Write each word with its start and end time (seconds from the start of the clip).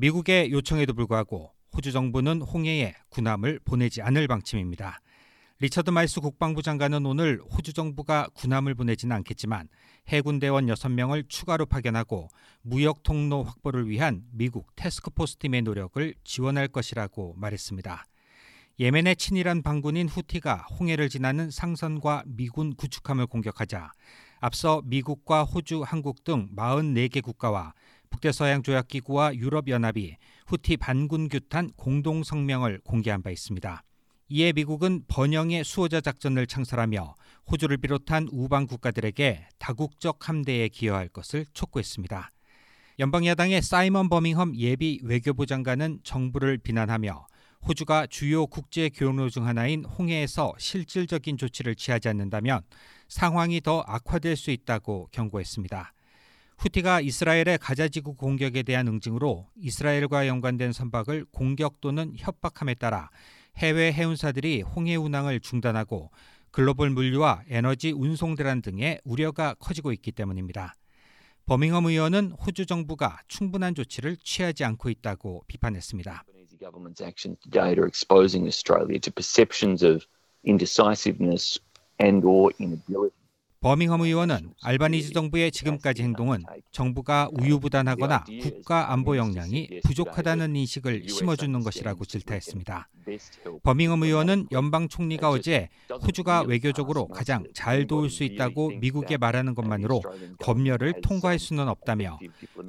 미국의 0.00 0.52
요청에도 0.52 0.94
불구하고 0.94 1.50
호주 1.74 1.90
정부는 1.90 2.40
홍해에 2.40 2.94
군함을 3.08 3.58
보내지 3.64 4.00
않을 4.00 4.28
방침입니다. 4.28 5.00
리처드 5.58 5.90
말스 5.90 6.20
국방부 6.20 6.62
장관은 6.62 7.04
오늘 7.04 7.40
호주 7.40 7.72
정부가 7.72 8.28
군함을 8.34 8.76
보내지는 8.76 9.16
않겠지만 9.16 9.68
해군 10.06 10.38
대원 10.38 10.66
6명을 10.66 11.28
추가로 11.28 11.66
파견하고 11.66 12.28
무역 12.62 13.02
통로 13.02 13.42
확보를 13.42 13.88
위한 13.88 14.22
미국 14.30 14.68
태스크포스 14.76 15.38
팀의 15.38 15.62
노력을 15.62 16.14
지원할 16.22 16.68
것이라고 16.68 17.34
말했습니다. 17.36 18.04
예멘의 18.78 19.16
친이란 19.16 19.62
반군인 19.62 20.08
후티가 20.08 20.68
홍해를 20.78 21.08
지나는 21.08 21.50
상선과 21.50 22.22
미군 22.26 22.76
구축함을 22.76 23.26
공격하자 23.26 23.90
앞서 24.38 24.82
미국과 24.84 25.42
호주, 25.42 25.82
한국 25.84 26.22
등 26.22 26.48
44개 26.54 27.20
국가와 27.20 27.74
북대서양 28.10 28.62
조약기구와 28.62 29.34
유럽연합이 29.34 30.16
후티 30.46 30.76
반군 30.76 31.28
규탄 31.28 31.70
공동 31.76 32.22
성명을 32.22 32.80
공개한 32.84 33.22
바 33.22 33.30
있습니다. 33.30 33.82
이에 34.30 34.52
미국은 34.52 35.04
번영의 35.08 35.64
수호자 35.64 36.00
작전을 36.00 36.46
창설하며 36.46 37.14
호주를 37.50 37.78
비롯한 37.78 38.28
우방 38.30 38.66
국가들에게 38.66 39.48
다국적 39.58 40.28
함대에 40.28 40.68
기여할 40.68 41.08
것을 41.08 41.46
촉구했습니다. 41.54 42.30
연방야당의 42.98 43.62
사이먼 43.62 44.08
버밍엄 44.08 44.56
예비 44.56 45.00
외교부 45.02 45.46
장관은 45.46 46.00
정부를 46.02 46.58
비난하며 46.58 47.26
호주가 47.66 48.06
주요 48.06 48.46
국제 48.46 48.88
교류 48.88 49.30
중 49.30 49.46
하나인 49.46 49.84
홍해에서 49.84 50.52
실질적인 50.58 51.38
조치를 51.38 51.74
취하지 51.74 52.08
않는다면 52.08 52.62
상황이 53.08 53.60
더 53.60 53.82
악화될 53.86 54.36
수 54.36 54.50
있다고 54.50 55.08
경고했습니다. 55.12 55.92
후티가 56.58 57.00
이스라엘의 57.00 57.58
가자지구 57.60 58.14
공격에 58.14 58.64
대한 58.64 58.88
응징으로 58.88 59.46
이스라엘과 59.56 60.26
연관된 60.26 60.72
선박을 60.72 61.26
공격 61.30 61.80
또는 61.80 62.14
협박함에 62.16 62.74
따라 62.74 63.10
해외 63.56 63.92
해운사들이 63.92 64.62
홍해 64.62 64.96
운항을 64.96 65.38
중단하고 65.38 66.10
글로벌 66.50 66.90
물류와 66.90 67.44
에너지 67.48 67.92
운송 67.92 68.34
대란 68.34 68.60
등의 68.60 69.00
우려가 69.04 69.54
커지고 69.54 69.92
있기 69.92 70.10
때문입니다. 70.10 70.74
버밍엄 71.46 71.86
의원은 71.86 72.32
호주 72.32 72.66
정부가 72.66 73.20
충분한 73.28 73.76
조치를 73.76 74.16
취하지 74.16 74.64
않고 74.64 74.90
있다고 74.90 75.44
비판했습니다. 75.46 76.24
버밍엄 83.60 84.02
의원은 84.02 84.54
알바니즈 84.62 85.12
정부의 85.12 85.50
지금까지 85.50 86.04
행동은 86.04 86.44
정부가 86.70 87.28
우유부단하거나 87.32 88.24
국가 88.40 88.92
안보 88.92 89.16
역량이 89.16 89.80
부족하다는 89.82 90.54
인식을 90.54 91.08
심어주는 91.08 91.60
것이라고 91.64 92.04
질타했습니다. 92.04 92.88
버밍엄 93.64 94.04
의원은 94.04 94.46
연방 94.52 94.86
총리가 94.86 95.30
어제 95.30 95.68
호주가 95.90 96.42
외교적으로 96.42 97.08
가장 97.08 97.44
잘 97.52 97.88
도울 97.88 98.10
수 98.10 98.22
있다고 98.22 98.70
미국에 98.78 99.16
말하는 99.16 99.56
것만으로 99.56 100.02
검열을 100.38 101.00
통과할 101.02 101.40
수는 101.40 101.66
없다며 101.66 102.20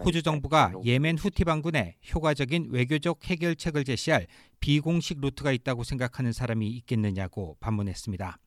호주 0.03 0.23
정부가 0.23 0.73
예멘 0.85 1.19
후티 1.19 1.43
반군에 1.43 1.97
효과적인 2.15 2.69
외교적 2.71 3.23
해결책을 3.25 3.83
제시할 3.83 4.25
비공식 4.59 5.21
루트가 5.21 5.51
있다고 5.51 5.83
생각하는 5.83 6.33
사람이 6.33 6.67
있겠느냐고 6.67 7.57
반문했습니다. 7.59 8.39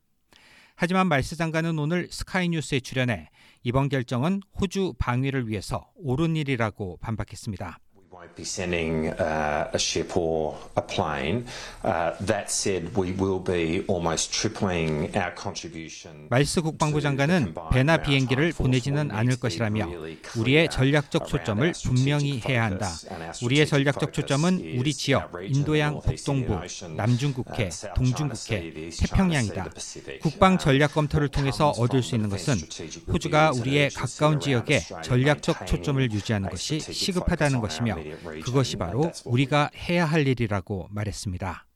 하지만 0.75 1.07
말스 1.07 1.37
장관은 1.37 1.79
오늘 1.79 2.09
스카이뉴스에 2.11 2.81
출연해 2.81 3.29
이번 3.63 3.89
결정은 3.89 4.41
호주 4.61 4.95
방위를 4.99 5.49
위해서 5.49 5.91
옳은 5.97 6.37
일이라고 6.37 6.99
반박했습니다. 7.01 7.79
Won't 8.23 8.37
be 8.37 8.45
sending 8.45 9.09
uh, 9.19 9.71
a 9.73 9.79
ship 9.79 10.17
or 10.17 10.57
a 10.77 10.83
plane. 10.83 11.45
Uh, 11.83 12.15
that 12.21 12.51
said, 12.51 12.97
we 12.97 13.13
will 13.13 13.41
be 13.41 13.85
almost 13.89 14.33
tripling 14.33 15.11
our 15.17 15.35
contribution. 15.35 16.29
말스 16.31 16.63
국방부 16.63 17.01
장관은 17.01 17.55
배나 17.73 17.97
비행기를 17.97 18.53
보내지는 18.53 19.11
않을 19.11 19.41
것이라며 19.41 19.89
우리의 20.37 20.69
전략적 20.71 21.27
초점을 21.27 21.73
분명히 21.85 22.41
해야 22.49 22.65
한다. 22.65 22.89
우리의 23.43 23.67
전략적 23.67 24.13
초점은 24.13 24.77
우리 24.79 24.95
지역 24.95 25.33
인도양 25.43 26.01
북동부, 26.01 26.61
남중국해, 26.97 27.71
동중국해, 27.97 28.91
태평양이다. 29.01 29.67
국방 30.21 30.59
전략 30.59 30.95
검토를 30.95 31.29
통해서 31.29 31.71
얻을 31.71 32.03
수 32.03 32.15
있는 32.15 32.31
것은 32.31 32.55
호주가 33.13 33.51
우리의 33.51 33.91
가까운 33.91 34.39
지역에 34.39 34.81
전략적 35.03 35.67
초점을 35.67 36.13
유지하는 36.13 36.49
것이 36.49 36.79
시급하다는 36.79 37.61
것이며 37.61 37.97
그것이 38.45 38.77
바로 38.77 39.11
우리가 39.25 39.71
해야 39.89 40.05
할 40.05 40.27
일이라고 40.27 40.89
말했습니다. 40.91 41.67